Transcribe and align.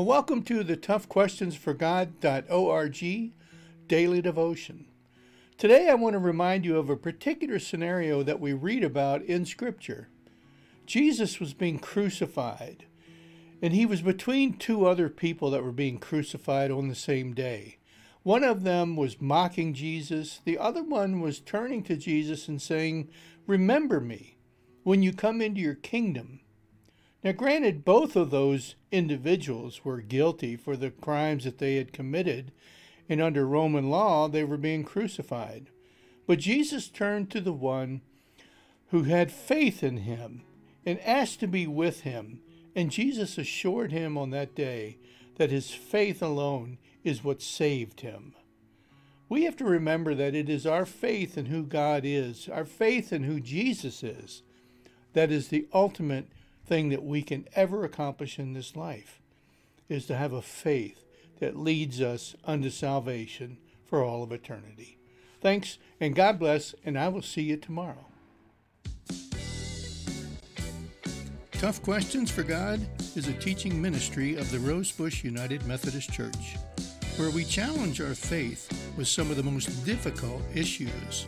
Well, 0.00 0.06
welcome 0.06 0.42
to 0.44 0.64
the 0.64 0.78
toughquestionsforgod.org 0.78 3.32
daily 3.86 4.22
devotion. 4.22 4.86
Today 5.58 5.90
I 5.90 5.94
want 5.94 6.14
to 6.14 6.18
remind 6.18 6.64
you 6.64 6.78
of 6.78 6.88
a 6.88 6.96
particular 6.96 7.58
scenario 7.58 8.22
that 8.22 8.40
we 8.40 8.54
read 8.54 8.82
about 8.82 9.20
in 9.20 9.44
Scripture. 9.44 10.08
Jesus 10.86 11.38
was 11.38 11.52
being 11.52 11.78
crucified, 11.78 12.86
and 13.60 13.74
he 13.74 13.84
was 13.84 14.00
between 14.00 14.54
two 14.54 14.86
other 14.86 15.10
people 15.10 15.50
that 15.50 15.62
were 15.62 15.70
being 15.70 15.98
crucified 15.98 16.70
on 16.70 16.88
the 16.88 16.94
same 16.94 17.34
day. 17.34 17.76
One 18.22 18.42
of 18.42 18.62
them 18.62 18.96
was 18.96 19.20
mocking 19.20 19.74
Jesus, 19.74 20.40
the 20.46 20.56
other 20.56 20.82
one 20.82 21.20
was 21.20 21.40
turning 21.40 21.82
to 21.82 21.94
Jesus 21.94 22.48
and 22.48 22.62
saying, 22.62 23.10
Remember 23.46 24.00
me 24.00 24.38
when 24.82 25.02
you 25.02 25.12
come 25.12 25.42
into 25.42 25.60
your 25.60 25.74
kingdom. 25.74 26.40
Now, 27.22 27.32
granted, 27.32 27.84
both 27.84 28.16
of 28.16 28.30
those 28.30 28.76
individuals 28.90 29.84
were 29.84 30.00
guilty 30.00 30.56
for 30.56 30.76
the 30.76 30.90
crimes 30.90 31.44
that 31.44 31.58
they 31.58 31.76
had 31.76 31.92
committed, 31.92 32.50
and 33.08 33.20
under 33.20 33.46
Roman 33.46 33.90
law, 33.90 34.26
they 34.28 34.44
were 34.44 34.56
being 34.56 34.84
crucified. 34.84 35.66
But 36.26 36.38
Jesus 36.38 36.88
turned 36.88 37.30
to 37.30 37.40
the 37.40 37.52
one 37.52 38.00
who 38.90 39.02
had 39.02 39.30
faith 39.30 39.82
in 39.82 39.98
him 39.98 40.42
and 40.86 40.98
asked 41.00 41.40
to 41.40 41.46
be 41.46 41.66
with 41.66 42.02
him, 42.02 42.40
and 42.74 42.90
Jesus 42.90 43.36
assured 43.36 43.92
him 43.92 44.16
on 44.16 44.30
that 44.30 44.54
day 44.54 44.96
that 45.36 45.50
his 45.50 45.70
faith 45.70 46.22
alone 46.22 46.78
is 47.04 47.24
what 47.24 47.42
saved 47.42 48.00
him. 48.00 48.34
We 49.28 49.44
have 49.44 49.56
to 49.58 49.64
remember 49.64 50.14
that 50.14 50.34
it 50.34 50.48
is 50.48 50.66
our 50.66 50.86
faith 50.86 51.36
in 51.36 51.46
who 51.46 51.64
God 51.64 52.02
is, 52.04 52.48
our 52.48 52.64
faith 52.64 53.12
in 53.12 53.24
who 53.24 53.40
Jesus 53.40 54.02
is, 54.02 54.42
that 55.12 55.30
is 55.30 55.48
the 55.48 55.66
ultimate 55.72 56.28
thing 56.70 56.90
that 56.90 57.02
we 57.02 57.20
can 57.20 57.48
ever 57.56 57.84
accomplish 57.84 58.38
in 58.38 58.52
this 58.52 58.76
life 58.76 59.20
is 59.88 60.06
to 60.06 60.16
have 60.16 60.32
a 60.32 60.40
faith 60.40 61.04
that 61.40 61.56
leads 61.56 62.00
us 62.00 62.36
unto 62.44 62.70
salvation 62.70 63.58
for 63.84 64.04
all 64.04 64.22
of 64.22 64.30
eternity. 64.30 64.96
Thanks, 65.40 65.78
and 65.98 66.14
God 66.14 66.38
bless, 66.38 66.76
and 66.84 66.96
I 66.96 67.08
will 67.08 67.22
see 67.22 67.42
you 67.42 67.56
tomorrow. 67.56 68.06
Tough 71.50 71.82
Questions 71.82 72.30
for 72.30 72.44
God 72.44 72.80
is 73.16 73.26
a 73.26 73.32
teaching 73.32 73.82
ministry 73.82 74.36
of 74.36 74.48
the 74.52 74.60
Rosebush 74.60 75.24
United 75.24 75.66
Methodist 75.66 76.12
Church, 76.12 76.54
where 77.16 77.30
we 77.30 77.42
challenge 77.42 78.00
our 78.00 78.14
faith 78.14 78.94
with 78.96 79.08
some 79.08 79.28
of 79.28 79.36
the 79.36 79.42
most 79.42 79.84
difficult 79.84 80.40
issues. 80.54 81.26